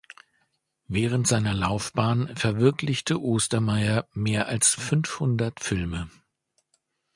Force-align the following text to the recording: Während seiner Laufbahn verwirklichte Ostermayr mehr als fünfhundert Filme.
Während 0.87 1.27
seiner 1.27 1.53
Laufbahn 1.53 2.35
verwirklichte 2.35 3.21
Ostermayr 3.21 4.07
mehr 4.15 4.47
als 4.47 4.69
fünfhundert 4.73 5.59
Filme. 5.59 6.09